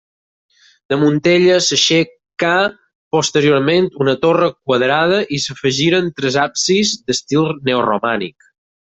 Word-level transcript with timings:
Damunt 0.91 1.17
ella 1.31 1.57
s'aixecà 1.65 2.53
posteriorment 3.15 3.89
una 4.05 4.15
torre 4.23 4.47
quadrada 4.71 5.19
i 5.37 5.39
s'afegiren 5.43 6.09
tres 6.21 6.39
absis 6.45 6.95
d'estil 7.11 7.51
neoromànic. 7.69 8.49